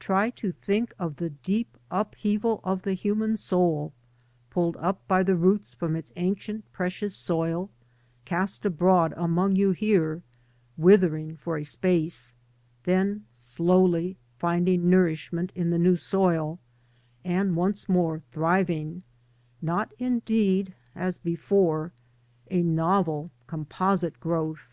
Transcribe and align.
Try 0.00 0.30
to 0.30 0.50
think 0.50 0.92
of 0.98 1.14
the 1.18 1.30
deep 1.30 1.78
upheaval 1.92 2.60
of 2.64 2.82
the 2.82 2.94
human 2.94 3.36
soul, 3.36 3.92
pidled 4.50 4.76
up 4.78 5.06
by 5.06 5.22
the 5.22 5.36
roots 5.36 5.74
from 5.74 5.94
its 5.94 6.10
ancient, 6.16 6.64
precious 6.72 7.14
soil, 7.14 7.70
cast 8.24 8.64
abroad 8.64 9.14
among 9.16 9.54
you 9.54 9.70
here, 9.70 10.22
withering 10.76 11.36
for 11.36 11.56
a 11.56 11.62
space, 11.62 12.34
then 12.82 13.26
slowly 13.30 14.16
finding 14.40 14.90
nourishment 14.90 15.52
in 15.54 15.70
the 15.70 15.78
new 15.78 15.94
soil, 15.94 16.58
and 17.24 17.54
once 17.54 17.88
more 17.88 18.18
thriving— 18.32 19.04
not, 19.62 19.94
indeed, 20.00 20.74
as 20.96 21.16
before— 21.16 21.92
^a 22.50 22.64
novel, 22.64 23.30
composite 23.46 24.18
growth. 24.18 24.68